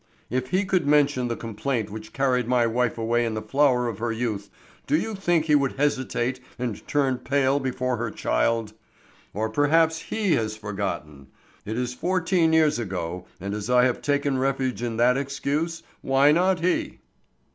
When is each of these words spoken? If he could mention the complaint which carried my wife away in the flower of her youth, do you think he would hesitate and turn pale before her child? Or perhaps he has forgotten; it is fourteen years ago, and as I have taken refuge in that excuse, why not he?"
If 0.31 0.49
he 0.49 0.65
could 0.65 0.87
mention 0.87 1.27
the 1.27 1.35
complaint 1.35 1.91
which 1.91 2.11
carried 2.11 2.47
my 2.47 2.65
wife 2.65 2.97
away 2.97 3.23
in 3.23 3.35
the 3.35 3.39
flower 3.43 3.87
of 3.87 3.99
her 3.99 4.11
youth, 4.11 4.49
do 4.87 4.97
you 4.97 5.13
think 5.13 5.45
he 5.45 5.53
would 5.53 5.73
hesitate 5.73 6.39
and 6.57 6.87
turn 6.87 7.19
pale 7.19 7.59
before 7.59 7.97
her 7.97 8.09
child? 8.09 8.73
Or 9.31 9.47
perhaps 9.47 9.99
he 9.99 10.33
has 10.33 10.57
forgotten; 10.57 11.27
it 11.65 11.77
is 11.77 11.93
fourteen 11.93 12.51
years 12.51 12.79
ago, 12.79 13.27
and 13.39 13.53
as 13.53 13.69
I 13.69 13.83
have 13.85 14.01
taken 14.01 14.39
refuge 14.39 14.81
in 14.81 14.97
that 14.97 15.17
excuse, 15.17 15.83
why 16.01 16.31
not 16.31 16.61
he?" 16.61 16.97